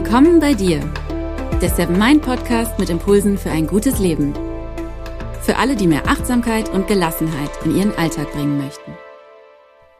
[0.00, 0.78] Willkommen bei dir,
[1.60, 4.32] der Seven Mind Podcast mit Impulsen für ein gutes Leben.
[5.42, 8.92] Für alle, die mehr Achtsamkeit und Gelassenheit in ihren Alltag bringen möchten.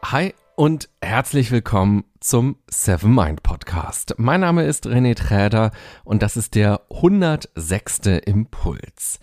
[0.05, 4.15] Hi und herzlich willkommen zum Seven Mind Podcast.
[4.17, 5.71] Mein Name ist René Träder
[6.05, 7.99] und das ist der 106.
[8.25, 9.19] Impuls.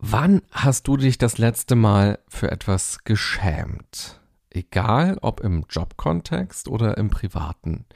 [0.00, 4.19] Wann hast du dich das letzte Mal für etwas geschämt?
[4.52, 7.86] Egal ob im Jobkontext oder im privaten.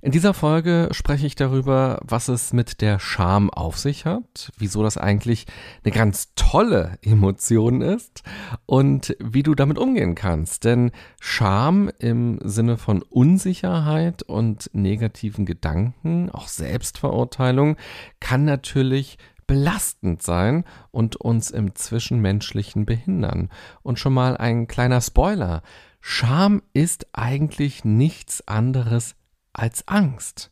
[0.00, 4.82] In dieser Folge spreche ich darüber, was es mit der Scham auf sich hat, wieso
[4.82, 5.44] das eigentlich
[5.84, 8.22] eine ganz tolle Emotion ist
[8.64, 10.64] und wie du damit umgehen kannst.
[10.64, 17.76] Denn Scham im Sinne von Unsicherheit und negativen Gedanken, auch Selbstverurteilung,
[18.18, 19.18] kann natürlich
[19.48, 23.48] belastend sein und uns im Zwischenmenschlichen behindern.
[23.82, 25.62] Und schon mal ein kleiner Spoiler.
[26.00, 29.14] Scham ist eigentlich nichts anderes
[29.52, 30.50] als Angst.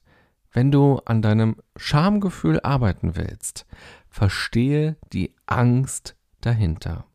[0.52, 3.66] Wenn du an deinem Schamgefühl arbeiten willst,
[4.08, 7.06] verstehe die Angst dahinter.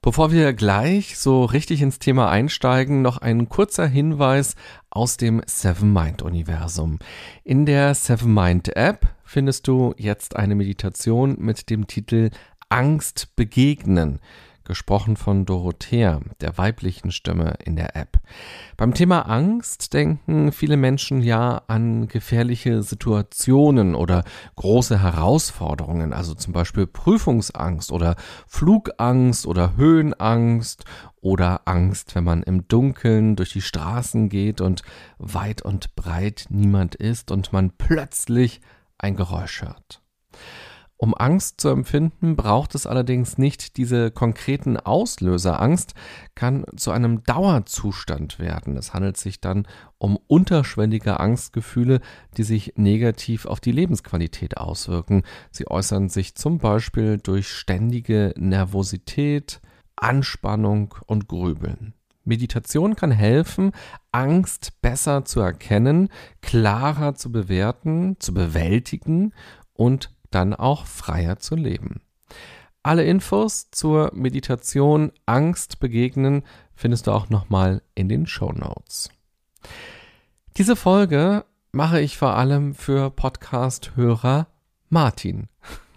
[0.00, 4.54] Bevor wir gleich so richtig ins Thema einsteigen, noch ein kurzer Hinweis
[4.90, 6.98] aus dem Seven Mind Universum.
[7.42, 12.30] In der Seven Mind App findest du jetzt eine Meditation mit dem Titel
[12.68, 14.20] Angst begegnen
[14.64, 18.18] gesprochen von Dorothea, der weiblichen Stimme in der App.
[18.76, 24.24] Beim Thema Angst denken viele Menschen ja an gefährliche Situationen oder
[24.56, 30.84] große Herausforderungen, also zum Beispiel Prüfungsangst oder Flugangst oder Höhenangst
[31.20, 34.82] oder Angst, wenn man im Dunkeln durch die Straßen geht und
[35.18, 38.60] weit und breit niemand ist und man plötzlich
[38.98, 40.02] ein Geräusch hört.
[40.96, 45.60] Um Angst zu empfinden, braucht es allerdings nicht diese konkreten Auslöser.
[45.60, 45.94] Angst
[46.34, 48.76] kann zu einem Dauerzustand werden.
[48.76, 49.66] Es handelt sich dann
[49.98, 52.00] um unterschwellige Angstgefühle,
[52.36, 55.24] die sich negativ auf die Lebensqualität auswirken.
[55.50, 59.60] Sie äußern sich zum Beispiel durch ständige Nervosität,
[59.96, 61.94] Anspannung und Grübeln.
[62.24, 63.72] Meditation kann helfen,
[64.12, 66.08] Angst besser zu erkennen,
[66.40, 69.34] klarer zu bewerten, zu bewältigen
[69.74, 72.02] und dann auch freier zu leben.
[72.82, 76.42] Alle Infos zur Meditation Angst begegnen
[76.74, 79.10] findest du auch nochmal in den Show Notes.
[80.56, 84.48] Diese Folge mache ich vor allem für Podcast-Hörer
[84.90, 85.48] Martin.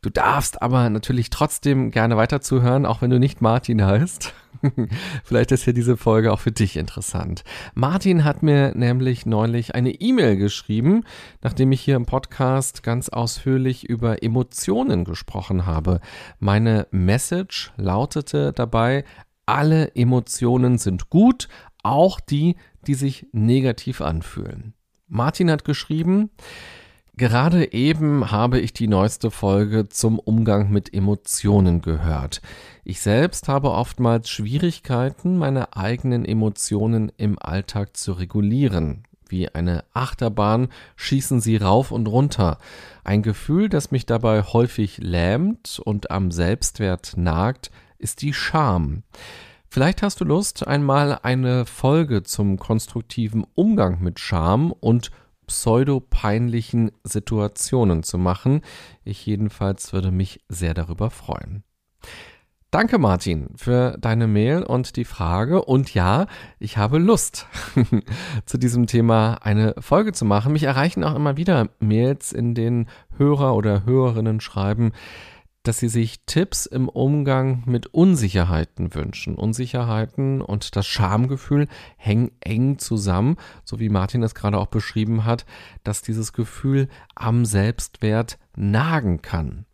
[0.00, 4.32] du darfst aber natürlich trotzdem gerne weiterzuhören, auch wenn du nicht Martin heißt.
[5.24, 7.44] Vielleicht ist ja diese Folge auch für dich interessant.
[7.74, 11.04] Martin hat mir nämlich neulich eine E-Mail geschrieben,
[11.42, 16.00] nachdem ich hier im Podcast ganz ausführlich über Emotionen gesprochen habe.
[16.38, 19.04] Meine Message lautete dabei,
[19.46, 21.48] alle Emotionen sind gut,
[21.82, 24.74] auch die, die sich negativ anfühlen.
[25.06, 26.30] Martin hat geschrieben,
[27.18, 32.40] Gerade eben habe ich die neueste Folge zum Umgang mit Emotionen gehört.
[32.84, 39.02] Ich selbst habe oftmals Schwierigkeiten, meine eigenen Emotionen im Alltag zu regulieren.
[39.28, 42.58] Wie eine Achterbahn schießen sie rauf und runter.
[43.02, 49.02] Ein Gefühl, das mich dabei häufig lähmt und am Selbstwert nagt, ist die Scham.
[49.68, 55.10] Vielleicht hast du Lust, einmal eine Folge zum konstruktiven Umgang mit Scham und
[55.48, 58.60] pseudopeinlichen Situationen zu machen.
[59.04, 61.64] Ich jedenfalls würde mich sehr darüber freuen.
[62.70, 65.64] Danke, Martin, für deine Mail und die Frage.
[65.64, 66.26] Und ja,
[66.58, 67.46] ich habe Lust,
[68.44, 70.52] zu diesem Thema eine Folge zu machen.
[70.52, 74.92] Mich erreichen auch immer wieder Mails, in denen Hörer oder Hörerinnen schreiben,
[75.68, 79.34] dass sie sich Tipps im Umgang mit Unsicherheiten wünschen.
[79.34, 81.68] Unsicherheiten und das Schamgefühl
[81.98, 83.36] hängen eng zusammen,
[83.66, 85.44] so wie Martin es gerade auch beschrieben hat,
[85.84, 89.66] dass dieses Gefühl am Selbstwert nagen kann.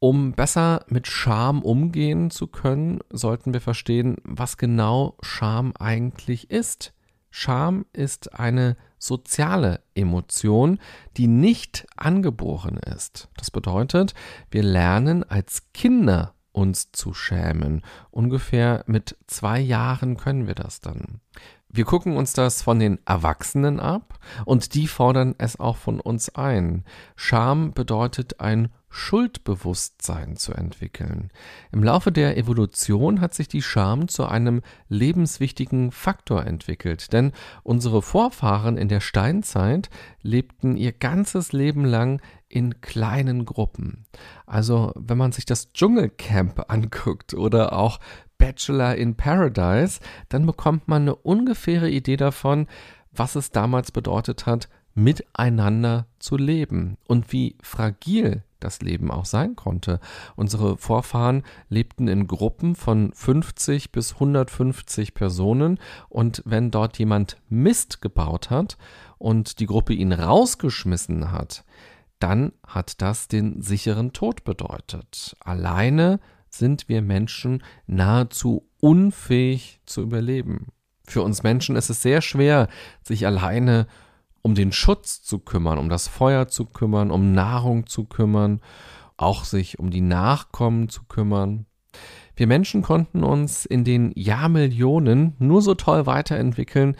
[0.00, 6.94] Um besser mit Scham umgehen zu können, sollten wir verstehen, was genau Scham eigentlich ist.
[7.30, 8.76] Scham ist eine
[9.06, 10.78] soziale Emotion,
[11.16, 13.28] die nicht angeboren ist.
[13.36, 14.14] Das bedeutet,
[14.50, 17.82] wir lernen als Kinder uns zu schämen.
[18.10, 21.20] Ungefähr mit zwei Jahren können wir das dann.
[21.68, 26.34] Wir gucken uns das von den Erwachsenen ab und die fordern es auch von uns
[26.34, 26.84] ein.
[27.16, 31.30] Scham bedeutet ein Schuldbewusstsein zu entwickeln.
[31.70, 37.32] Im Laufe der Evolution hat sich die Scham zu einem lebenswichtigen Faktor entwickelt, denn
[37.62, 39.90] unsere Vorfahren in der Steinzeit
[40.22, 44.06] lebten ihr ganzes Leben lang in kleinen Gruppen.
[44.46, 48.00] Also, wenn man sich das Dschungelcamp anguckt oder auch
[48.38, 50.00] Bachelor in Paradise,
[50.30, 52.66] dann bekommt man eine ungefähre Idee davon,
[53.12, 59.56] was es damals bedeutet hat, miteinander zu leben und wie fragil das Leben auch sein
[59.56, 60.00] konnte.
[60.34, 65.78] Unsere Vorfahren lebten in Gruppen von 50 bis 150 Personen
[66.08, 68.76] und wenn dort jemand Mist gebaut hat
[69.18, 71.64] und die Gruppe ihn rausgeschmissen hat,
[72.18, 75.36] dann hat das den sicheren Tod bedeutet.
[75.40, 80.68] Alleine sind wir Menschen nahezu unfähig zu überleben.
[81.04, 82.68] Für uns Menschen ist es sehr schwer,
[83.02, 83.86] sich alleine
[84.46, 88.60] um den Schutz zu kümmern, um das Feuer zu kümmern, um Nahrung zu kümmern,
[89.16, 91.66] auch sich um die Nachkommen zu kümmern.
[92.36, 96.96] Wir Menschen konnten uns in den Jahrmillionen nur so toll weiterentwickeln,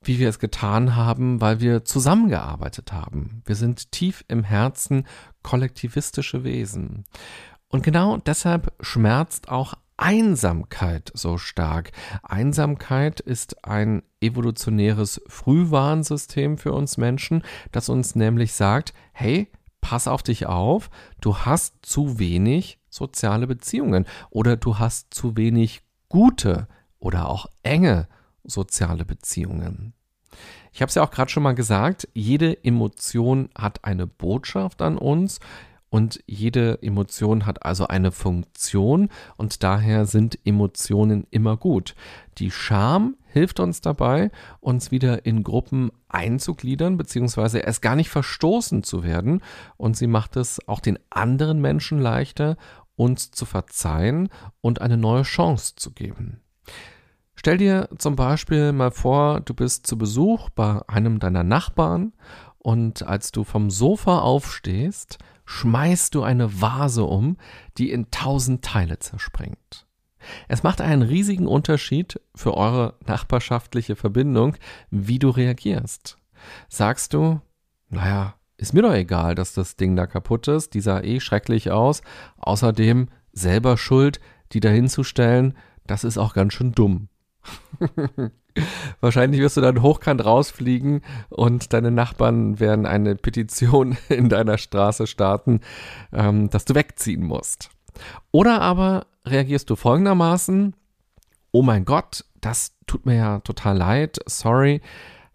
[0.00, 3.42] wie wir es getan haben, weil wir zusammengearbeitet haben.
[3.46, 5.08] Wir sind tief im Herzen
[5.42, 7.02] kollektivistische Wesen.
[7.66, 11.92] Und genau deshalb schmerzt auch Einsamkeit so stark.
[12.22, 19.50] Einsamkeit ist ein evolutionäres Frühwarnsystem für uns Menschen, das uns nämlich sagt, hey,
[19.80, 20.90] pass auf dich auf,
[21.20, 28.08] du hast zu wenig soziale Beziehungen oder du hast zu wenig gute oder auch enge
[28.44, 29.92] soziale Beziehungen.
[30.72, 34.98] Ich habe es ja auch gerade schon mal gesagt, jede Emotion hat eine Botschaft an
[34.98, 35.40] uns
[35.88, 41.94] und jede Emotion hat also eine Funktion und daher sind Emotionen immer gut.
[42.38, 44.30] Die Scham hilft uns dabei,
[44.60, 49.42] uns wieder in Gruppen einzugliedern, beziehungsweise erst gar nicht verstoßen zu werden.
[49.76, 52.56] Und sie macht es auch den anderen Menschen leichter,
[52.96, 54.28] uns zu verzeihen
[54.60, 56.40] und eine neue Chance zu geben.
[57.36, 62.14] Stell dir zum Beispiel mal vor, du bist zu Besuch bei einem deiner Nachbarn
[62.58, 67.36] und als du vom Sofa aufstehst, schmeißt du eine Vase um,
[67.78, 69.86] die in tausend Teile zerspringt.
[70.48, 74.56] Es macht einen riesigen Unterschied für eure nachbarschaftliche Verbindung,
[74.90, 76.18] wie du reagierst.
[76.68, 77.40] Sagst du,
[77.88, 81.70] naja, ist mir doch egal, dass das Ding da kaputt ist, die sah eh schrecklich
[81.70, 82.02] aus,
[82.38, 84.20] außerdem selber schuld,
[84.52, 85.56] die da hinzustellen,
[85.86, 87.08] das ist auch ganz schön dumm.
[89.00, 95.06] Wahrscheinlich wirst du dann hochkant rausfliegen und deine Nachbarn werden eine Petition in deiner Straße
[95.06, 95.60] starten,
[96.12, 97.70] ähm, dass du wegziehen musst.
[98.30, 100.74] Oder aber reagierst du folgendermaßen,
[101.52, 104.80] oh mein Gott, das tut mir ja total leid, sorry,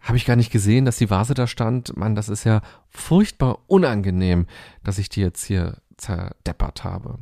[0.00, 1.96] habe ich gar nicht gesehen, dass die Vase da stand.
[1.96, 2.60] Mann, das ist ja
[2.90, 4.46] furchtbar unangenehm,
[4.82, 7.18] dass ich die jetzt hier zerdeppert habe.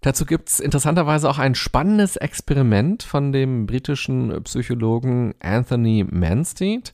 [0.00, 6.92] Dazu gibt's interessanterweise auch ein spannendes Experiment von dem britischen Psychologen Anthony Manstead.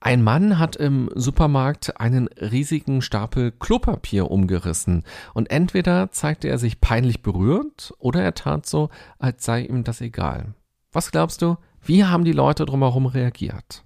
[0.00, 6.80] Ein Mann hat im Supermarkt einen riesigen Stapel Klopapier umgerissen und entweder zeigte er sich
[6.80, 10.54] peinlich berührt oder er tat so, als sei ihm das egal.
[10.92, 13.84] Was glaubst du, wie haben die Leute drumherum reagiert?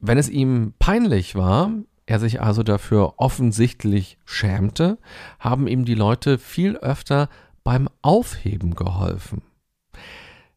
[0.00, 1.70] Wenn es ihm peinlich war,
[2.12, 4.98] er sich also dafür offensichtlich schämte,
[5.40, 7.30] haben ihm die Leute viel öfter
[7.64, 9.40] beim Aufheben geholfen.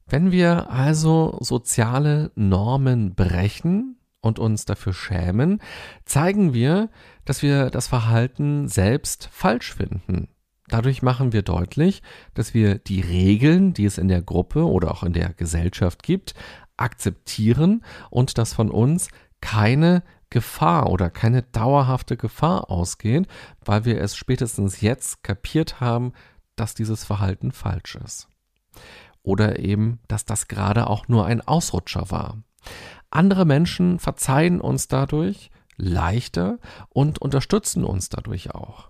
[0.06, 5.62] Wenn wir also soziale Normen brechen und uns dafür schämen,
[6.04, 6.90] zeigen wir,
[7.24, 10.28] dass wir das Verhalten selbst falsch finden.
[10.68, 15.04] Dadurch machen wir deutlich, dass wir die Regeln, die es in der Gruppe oder auch
[15.04, 16.34] in der Gesellschaft gibt,
[16.76, 19.08] akzeptieren und dass von uns
[19.40, 20.04] keine
[20.36, 23.26] Gefahr oder keine dauerhafte Gefahr ausgeht,
[23.64, 26.12] weil wir es spätestens jetzt kapiert haben,
[26.58, 28.28] dass dieses Verhalten falsch ist.
[29.24, 32.44] Oder eben, dass das gerade auch nur ein Ausrutscher war.
[33.10, 38.90] Andere Menschen verzeihen uns dadurch leichter und unterstützen uns dadurch auch.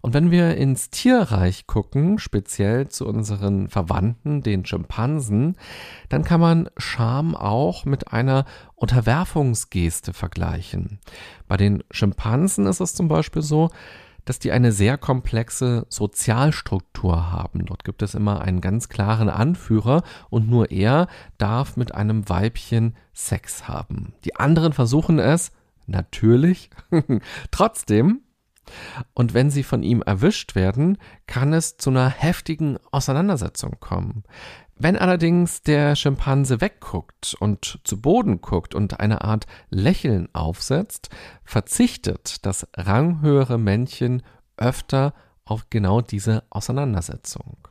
[0.00, 5.56] Und wenn wir ins Tierreich gucken, speziell zu unseren Verwandten, den Schimpansen,
[6.08, 8.44] dann kann man Scham auch mit einer
[8.74, 10.98] Unterwerfungsgeste vergleichen.
[11.48, 13.70] Bei den Schimpansen ist es zum Beispiel so,
[14.24, 17.66] dass die eine sehr komplexe Sozialstruktur haben.
[17.66, 22.96] Dort gibt es immer einen ganz klaren Anführer und nur er darf mit einem Weibchen
[23.12, 24.14] Sex haben.
[24.24, 25.52] Die anderen versuchen es,
[25.86, 26.70] natürlich,
[27.50, 28.22] trotzdem,
[29.14, 34.24] und wenn sie von ihm erwischt werden, kann es zu einer heftigen Auseinandersetzung kommen.
[34.76, 41.10] Wenn allerdings der Schimpanse wegguckt und zu Boden guckt und eine Art Lächeln aufsetzt,
[41.44, 44.22] verzichtet das ranghöhere Männchen
[44.56, 47.68] öfter auf genau diese Auseinandersetzung.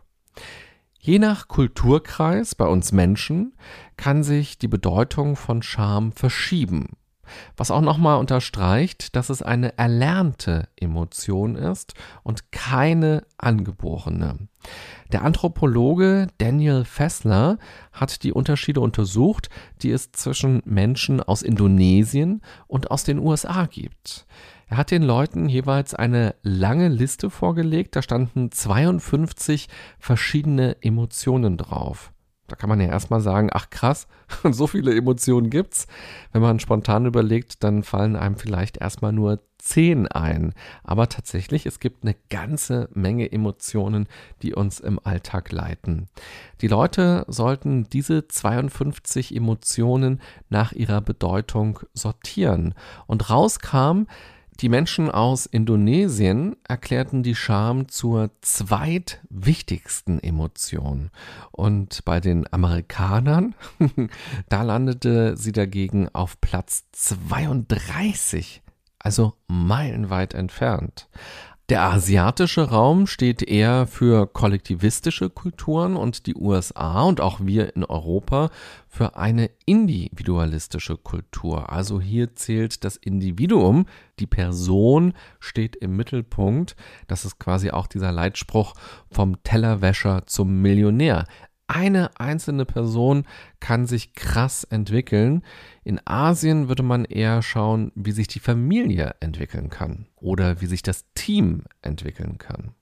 [0.97, 3.53] Je nach Kulturkreis bei uns Menschen
[3.97, 6.95] kann sich die Bedeutung von Scham verschieben.
[7.57, 14.37] Was auch nochmal unterstreicht, dass es eine erlernte Emotion ist und keine angeborene.
[15.11, 17.57] Der Anthropologe Daniel Fessler
[17.91, 19.49] hat die Unterschiede untersucht,
[19.81, 24.25] die es zwischen Menschen aus Indonesien und aus den USA gibt.
[24.67, 29.67] Er hat den Leuten jeweils eine lange Liste vorgelegt, da standen 52
[29.99, 32.12] verschiedene Emotionen drauf.
[32.53, 34.05] Da kann man ja erstmal sagen, ach krass,
[34.51, 35.87] so viele Emotionen gibt's.
[36.33, 40.53] Wenn man spontan überlegt, dann fallen einem vielleicht erstmal nur zehn ein.
[40.83, 44.07] Aber tatsächlich, es gibt eine ganze Menge Emotionen,
[44.43, 46.09] die uns im Alltag leiten.
[46.61, 52.75] Die Leute sollten diese 52 Emotionen nach ihrer Bedeutung sortieren.
[53.07, 54.03] Und rauskam,
[54.59, 61.09] die Menschen aus Indonesien erklärten die Scham zur zweitwichtigsten Emotion.
[61.51, 63.55] Und bei den Amerikanern,
[64.49, 68.61] da landete sie dagegen auf Platz 32,
[68.99, 71.09] also meilenweit entfernt.
[71.69, 77.85] Der asiatische Raum steht eher für kollektivistische Kulturen und die USA und auch wir in
[77.85, 78.49] Europa
[78.89, 81.71] für eine individualistische Kultur.
[81.71, 83.85] Also hier zählt das Individuum,
[84.19, 86.75] die Person steht im Mittelpunkt.
[87.07, 88.73] Das ist quasi auch dieser Leitspruch
[89.09, 91.25] vom Tellerwäscher zum Millionär
[91.73, 93.25] eine einzelne Person
[93.59, 95.41] kann sich krass entwickeln.
[95.83, 100.83] In Asien würde man eher schauen, wie sich die Familie entwickeln kann oder wie sich
[100.83, 102.75] das Team entwickeln kann.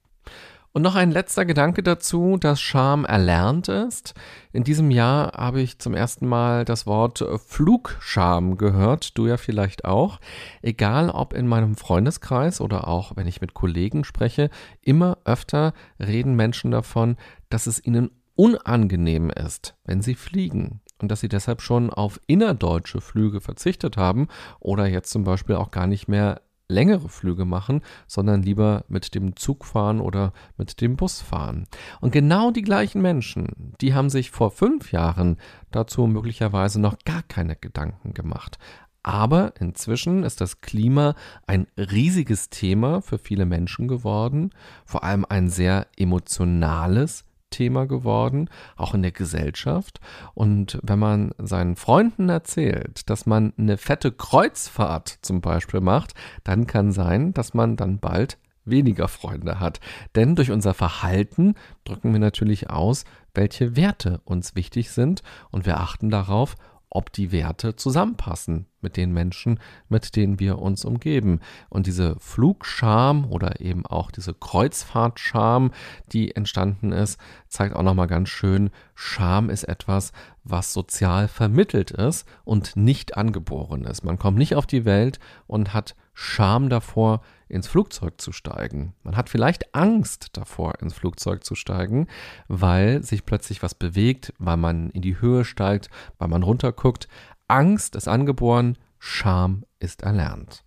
[0.74, 4.14] Und noch ein letzter Gedanke dazu, dass Scham erlernt ist.
[4.54, 9.84] In diesem Jahr habe ich zum ersten Mal das Wort Flugscham gehört, du ja vielleicht
[9.84, 10.20] auch.
[10.62, 14.50] Egal ob in meinem Freundeskreis oder auch wenn ich mit Kollegen spreche,
[14.82, 17.18] immer öfter reden Menschen davon,
[17.50, 18.10] dass es ihnen
[18.42, 24.30] unangenehm ist, wenn sie fliegen und dass sie deshalb schon auf innerdeutsche Flüge verzichtet haben
[24.60, 29.36] oder jetzt zum Beispiel auch gar nicht mehr längere Flüge machen, sondern lieber mit dem
[29.36, 31.68] Zug fahren oder mit dem Bus fahren.
[32.00, 35.38] Und genau die gleichen Menschen, die haben sich vor fünf Jahren
[35.70, 38.58] dazu möglicherweise noch gar keine Gedanken gemacht.
[39.04, 41.14] Aber inzwischen ist das Klima
[41.46, 44.50] ein riesiges Thema für viele Menschen geworden,
[44.84, 50.00] vor allem ein sehr emotionales Thema geworden, auch in der Gesellschaft.
[50.34, 56.66] Und wenn man seinen Freunden erzählt, dass man eine fette Kreuzfahrt zum Beispiel macht, dann
[56.66, 59.80] kann sein, dass man dann bald weniger Freunde hat.
[60.16, 65.80] Denn durch unser Verhalten drücken wir natürlich aus, welche Werte uns wichtig sind und wir
[65.80, 66.56] achten darauf,
[66.92, 71.40] ob die Werte zusammenpassen mit den Menschen, mit denen wir uns umgeben.
[71.70, 75.72] Und diese Flugscham oder eben auch diese Kreuzfahrtscham,
[76.12, 80.12] die entstanden ist, zeigt auch nochmal ganz schön, Scham ist etwas,
[80.44, 84.04] was sozial vermittelt ist und nicht angeboren ist.
[84.04, 87.22] Man kommt nicht auf die Welt und hat Scham davor,
[87.52, 88.94] ins Flugzeug zu steigen.
[89.04, 92.08] Man hat vielleicht Angst davor, ins Flugzeug zu steigen,
[92.48, 97.08] weil sich plötzlich was bewegt, weil man in die Höhe steigt, weil man runterguckt.
[97.48, 100.64] Angst ist angeboren, Scham ist erlernt.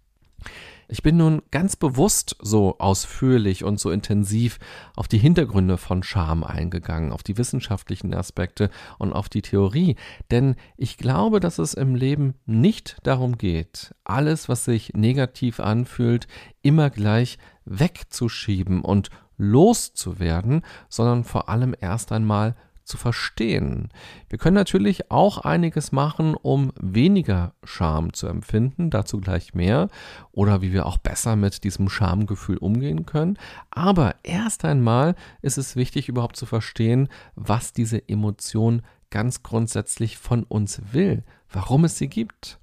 [0.88, 4.58] Ich bin nun ganz bewusst so ausführlich und so intensiv
[4.96, 9.96] auf die Hintergründe von Scham eingegangen, auf die wissenschaftlichen Aspekte und auf die Theorie,
[10.30, 16.26] denn ich glaube, dass es im Leben nicht darum geht, alles, was sich negativ anfühlt,
[16.62, 23.88] immer gleich wegzuschieben und loszuwerden, sondern vor allem erst einmal zu verstehen.
[24.28, 29.88] Wir können natürlich auch einiges machen, um weniger Scham zu empfinden, dazu gleich mehr,
[30.32, 33.38] oder wie wir auch besser mit diesem Schamgefühl umgehen können.
[33.70, 40.42] Aber erst einmal ist es wichtig, überhaupt zu verstehen, was diese Emotion ganz grundsätzlich von
[40.42, 42.58] uns will, warum es sie gibt.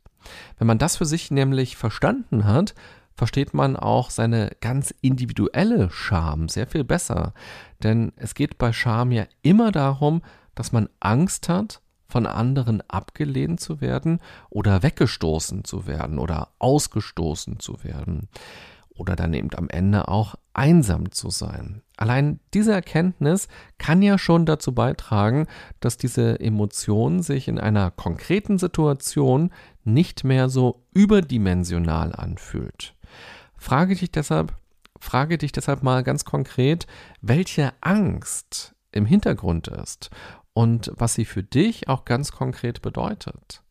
[0.57, 2.75] Wenn man das für sich nämlich verstanden hat,
[3.21, 7.35] versteht man auch seine ganz individuelle Scham sehr viel besser.
[7.83, 10.23] Denn es geht bei Scham ja immer darum,
[10.55, 17.59] dass man Angst hat, von anderen abgelehnt zu werden oder weggestoßen zu werden oder ausgestoßen
[17.59, 18.27] zu werden
[18.95, 21.83] oder dann eben am Ende auch einsam zu sein.
[21.97, 25.45] Allein diese Erkenntnis kann ja schon dazu beitragen,
[25.79, 29.51] dass diese Emotion sich in einer konkreten Situation
[29.83, 32.95] nicht mehr so überdimensional anfühlt.
[33.61, 34.55] Frage dich deshalb,
[34.99, 36.87] frage dich deshalb mal ganz konkret,
[37.21, 40.09] welche Angst im Hintergrund ist
[40.53, 43.61] und was sie für dich auch ganz konkret bedeutet.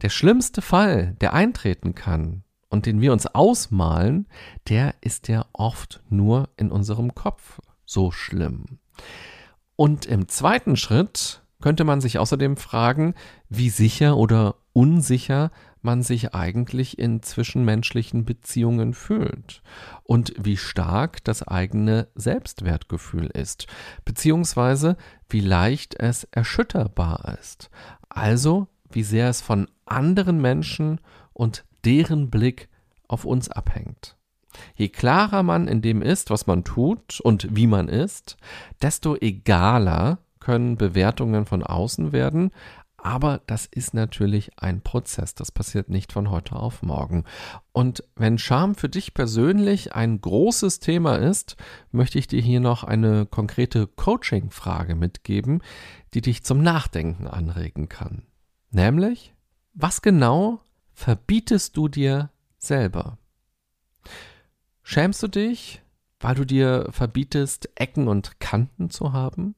[0.00, 4.26] Der schlimmste Fall, der eintreten kann und den wir uns ausmalen,
[4.70, 8.78] der ist ja oft nur in unserem Kopf so schlimm.
[9.76, 13.14] Und im zweiten Schritt könnte man sich außerdem fragen,
[13.50, 15.50] wie sicher oder unsicher
[15.86, 19.62] man sich eigentlich in zwischenmenschlichen Beziehungen fühlt
[20.02, 23.66] und wie stark das eigene Selbstwertgefühl ist,
[24.04, 24.98] beziehungsweise
[25.30, 27.70] wie leicht es erschütterbar ist.
[28.10, 31.00] Also, wie sehr es von anderen Menschen
[31.32, 32.68] und deren Blick
[33.08, 34.16] auf uns abhängt.
[34.74, 38.36] Je klarer man in dem ist, was man tut und wie man ist,
[38.82, 42.50] desto egaler können Bewertungen von außen werden,
[43.06, 45.36] aber das ist natürlich ein Prozess.
[45.36, 47.22] Das passiert nicht von heute auf morgen.
[47.70, 51.54] Und wenn Scham für dich persönlich ein großes Thema ist,
[51.92, 55.62] möchte ich dir hier noch eine konkrete Coaching-Frage mitgeben,
[56.14, 58.22] die dich zum Nachdenken anregen kann.
[58.72, 59.32] Nämlich,
[59.72, 60.58] was genau
[60.92, 63.18] verbietest du dir selber?
[64.82, 65.80] Schämst du dich,
[66.18, 69.54] weil du dir verbietest, Ecken und Kanten zu haben?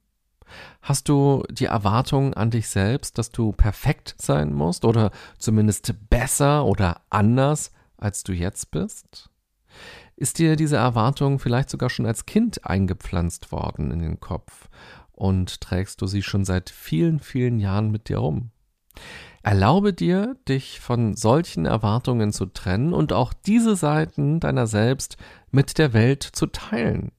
[0.83, 6.64] Hast du die Erwartung an dich selbst, dass du perfekt sein musst oder zumindest besser
[6.64, 9.31] oder anders, als du jetzt bist?
[10.17, 14.69] Ist dir diese Erwartung vielleicht sogar schon als Kind eingepflanzt worden in den Kopf
[15.12, 18.50] und trägst du sie schon seit vielen, vielen Jahren mit dir rum?
[19.43, 25.17] Erlaube dir, dich von solchen Erwartungen zu trennen und auch diese Seiten deiner selbst
[25.50, 27.12] mit der Welt zu teilen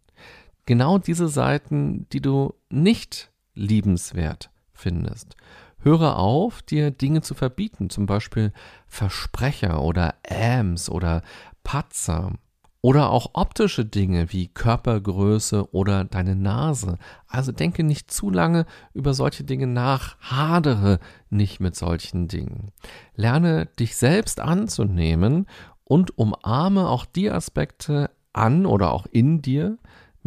[0.70, 5.36] genau diese Seiten, die du nicht liebenswert findest.
[5.80, 8.54] Höre auf, dir Dinge zu verbieten, zum Beispiel
[8.86, 11.24] Versprecher oder Äms oder
[11.64, 12.34] Patzer
[12.82, 17.00] oder auch optische Dinge wie Körpergröße oder deine Nase.
[17.28, 21.00] Also denke nicht zu lange über solche Dinge nach, hadere
[21.32, 22.72] nicht mit solchen Dingen.
[23.16, 25.48] Lerne dich selbst anzunehmen
[25.84, 29.80] und umarme auch die Aspekte an oder auch in dir,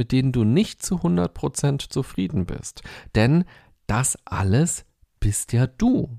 [0.03, 2.83] mit denen du nicht zu 100% zufrieden bist.
[3.15, 3.45] Denn
[3.87, 4.85] das alles
[5.21, 6.19] bist ja du.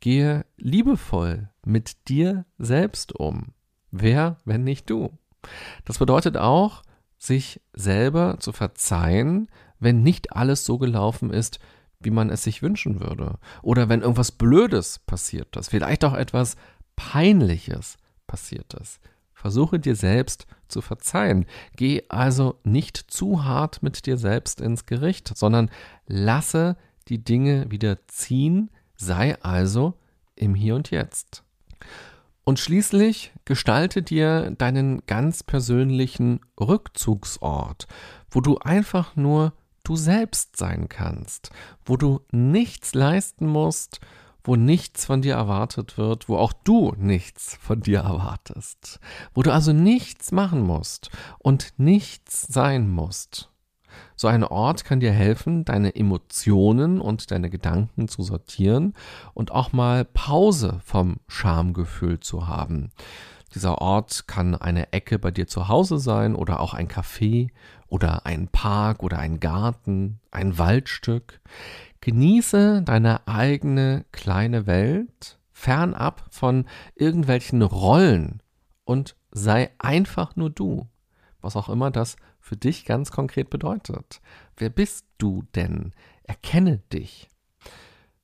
[0.00, 3.52] Gehe liebevoll mit dir selbst um.
[3.90, 5.10] Wer, wenn nicht du?
[5.84, 6.82] Das bedeutet auch,
[7.18, 11.58] sich selber zu verzeihen, wenn nicht alles so gelaufen ist,
[12.00, 13.38] wie man es sich wünschen würde.
[13.60, 16.56] Oder wenn irgendwas Blödes passiert ist, vielleicht auch etwas
[16.96, 19.00] Peinliches passiert ist.
[19.36, 21.44] Versuche dir selbst zu verzeihen.
[21.76, 25.70] Geh also nicht zu hart mit dir selbst ins Gericht, sondern
[26.06, 29.92] lasse die Dinge wieder ziehen, sei also
[30.36, 31.44] im Hier und Jetzt.
[32.44, 37.88] Und schließlich gestalte dir deinen ganz persönlichen Rückzugsort,
[38.30, 39.52] wo du einfach nur
[39.84, 41.50] du selbst sein kannst,
[41.84, 44.00] wo du nichts leisten musst,
[44.46, 49.00] wo nichts von dir erwartet wird, wo auch du nichts von dir erwartest,
[49.34, 53.50] wo du also nichts machen musst und nichts sein musst.
[54.14, 58.94] So ein Ort kann dir helfen, deine Emotionen und deine Gedanken zu sortieren
[59.34, 62.92] und auch mal Pause vom Schamgefühl zu haben.
[63.54, 67.50] Dieser Ort kann eine Ecke bei dir zu Hause sein oder auch ein Café
[67.88, 71.40] oder ein Park oder ein Garten, ein Waldstück.
[72.06, 78.44] Genieße deine eigene kleine Welt, fernab von irgendwelchen Rollen
[78.84, 80.86] und sei einfach nur du,
[81.40, 84.20] was auch immer das für dich ganz konkret bedeutet.
[84.56, 85.94] Wer bist du denn?
[86.22, 87.28] Erkenne dich.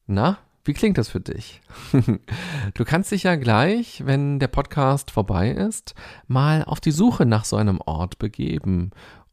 [0.06, 1.60] Na, wie klingt das für dich?
[2.74, 5.96] du kannst dich ja gleich, wenn der Podcast vorbei ist,
[6.28, 8.92] mal auf die Suche nach so einem Ort begeben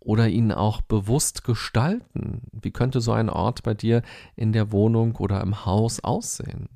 [0.10, 2.41] oder ihn auch bewusst gestalten?
[2.52, 4.02] Wie könnte so ein Ort bei dir
[4.36, 6.67] in der Wohnung oder im Haus aussehen?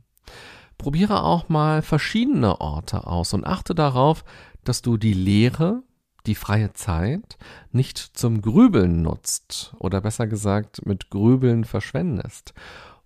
[0.77, 4.23] Probiere auch mal verschiedene Orte aus und achte darauf,
[4.63, 5.81] dass du die Leere,
[6.27, 7.39] die freie Zeit
[7.71, 12.53] nicht zum Grübeln nutzt oder besser gesagt mit Grübeln verschwendest.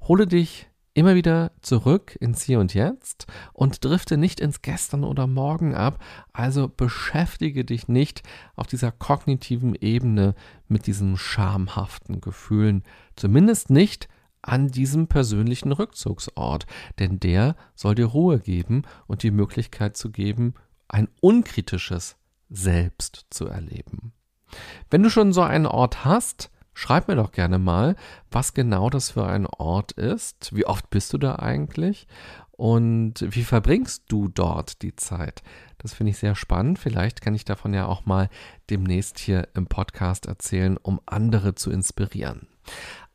[0.02, 5.28] Hole dich immer wieder zurück ins Hier und Jetzt und drifte nicht ins Gestern oder
[5.28, 6.04] Morgen ab.
[6.34, 8.24] Also beschäftige dich nicht
[8.56, 10.34] auf dieser kognitiven Ebene
[10.68, 12.84] mit diesen schamhaften Gefühlen.
[13.16, 14.08] Zumindest nicht
[14.42, 16.66] an diesem persönlichen Rückzugsort,
[16.98, 20.56] denn der soll dir Ruhe geben und die Möglichkeit zu geben,
[20.88, 22.18] ein unkritisches
[22.50, 24.14] Selbst zu erleben.
[24.90, 27.96] Wenn du schon so einen Ort hast, Schreib mir doch gerne mal,
[28.30, 30.56] was genau das für ein Ort ist.
[30.56, 32.06] Wie oft bist du da eigentlich?
[32.52, 35.42] Und wie verbringst du dort die Zeit?
[35.80, 36.78] Das finde ich sehr spannend.
[36.78, 38.30] Vielleicht kann ich davon ja auch mal
[38.70, 42.48] demnächst hier im Podcast erzählen, um andere zu inspirieren.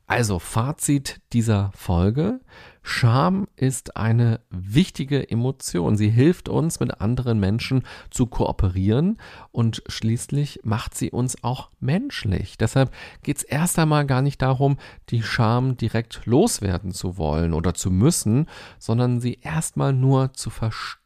[0.09, 2.41] Also Fazit dieser Folge.
[2.83, 5.97] Scham ist eine wichtige Emotion.
[5.97, 9.19] Sie hilft uns, mit anderen Menschen zu kooperieren
[9.53, 12.59] und schließlich macht sie uns auch menschlich.
[12.59, 12.93] Deshalb
[13.23, 14.79] geht es erst einmal gar nicht darum,
[15.11, 18.47] die Scham direkt loswerden zu wollen oder zu müssen,
[18.79, 20.51] sondern sie erstmal nur zu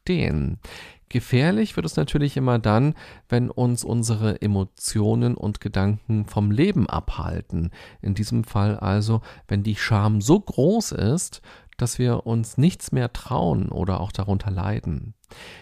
[0.07, 0.59] verstehen.
[1.09, 2.95] Gefährlich wird es natürlich immer dann,
[3.29, 7.71] wenn uns unsere Emotionen und Gedanken vom Leben abhalten.
[8.03, 11.42] In diesem Fall also, wenn die Scham so groß ist,
[11.77, 15.14] dass wir uns nichts mehr trauen oder auch darunter leiden.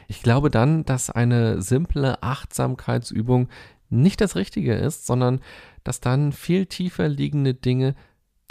[0.08, 3.48] Ich glaube dann, dass eine simple Achtsamkeitsübung
[3.90, 5.40] nicht das Richtige ist, sondern
[5.82, 7.94] dass dann viel tiefer liegende Dinge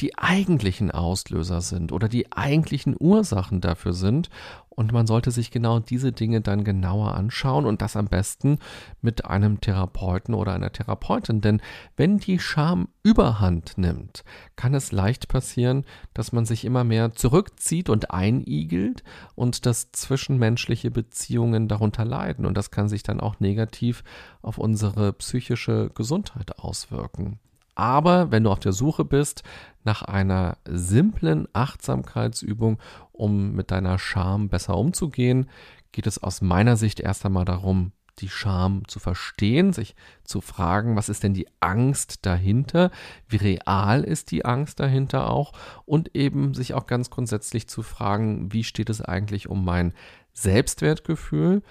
[0.03, 4.29] die eigentlichen Auslöser sind oder die eigentlichen Ursachen dafür sind.
[4.67, 8.59] Und man sollte sich genau diese Dinge dann genauer anschauen und das am besten
[9.01, 11.39] mit einem Therapeuten oder einer Therapeutin.
[11.39, 11.61] Denn
[11.95, 14.25] wenn die Scham überhand nimmt,
[14.57, 20.91] kann es leicht passieren, dass man sich immer mehr zurückzieht und einigelt und dass zwischenmenschliche
[20.91, 22.45] Beziehungen darunter leiden.
[22.45, 24.03] Und das kann sich dann auch negativ
[24.41, 27.39] auf unsere psychische Gesundheit auswirken.
[27.75, 29.43] Aber wenn du auf der Suche bist
[29.83, 32.79] nach einer simplen Achtsamkeitsübung,
[33.11, 35.49] um mit deiner Scham besser umzugehen,
[35.91, 40.95] geht es aus meiner Sicht erst einmal darum, die Scham zu verstehen, sich zu fragen,
[40.95, 42.91] was ist denn die Angst dahinter,
[43.27, 45.53] wie real ist die Angst dahinter auch?
[45.85, 49.93] Und eben sich auch ganz grundsätzlich zu fragen, wie steht es eigentlich um mein
[50.33, 51.63] Selbstwertgefühl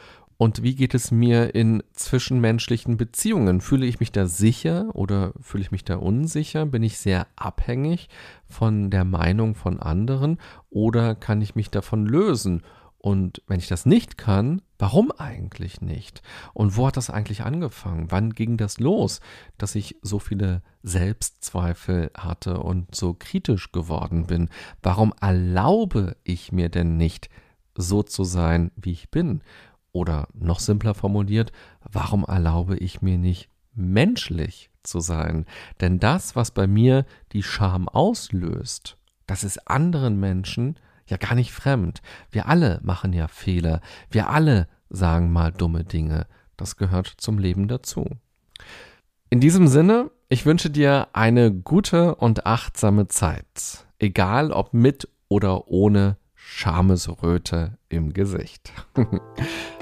[0.43, 3.61] und wie geht es mir in zwischenmenschlichen Beziehungen?
[3.61, 6.67] Fühle ich mich da sicher oder fühle ich mich da unsicher?
[6.67, 8.09] Bin ich sehr abhängig
[8.49, 12.63] von der Meinung von anderen oder kann ich mich davon lösen?
[12.99, 16.23] Und wenn ich das nicht kann, warum eigentlich nicht?
[16.55, 18.11] Und wo hat das eigentlich angefangen?
[18.11, 19.21] Wann ging das los,
[19.59, 24.49] dass ich so viele Selbstzweifel hatte und so kritisch geworden bin?
[24.83, 27.31] Warum erlaube ich mir denn nicht,
[27.75, 29.41] so zu sein, wie ich bin?
[29.93, 31.53] Oder noch simpler formuliert,
[31.83, 35.47] warum erlaube ich mir nicht menschlich zu sein?
[35.81, 40.77] Denn das, was bei mir die Scham auslöst, das ist anderen Menschen
[41.07, 42.01] ja gar nicht fremd.
[42.31, 43.81] Wir alle machen ja Fehler.
[44.11, 46.27] Wir alle sagen mal dumme Dinge.
[46.57, 48.07] Das gehört zum Leben dazu.
[49.31, 53.87] In diesem Sinne, ich wünsche dir eine gute und achtsame Zeit.
[53.99, 58.73] Egal ob mit oder ohne Schamesröte im Gesicht.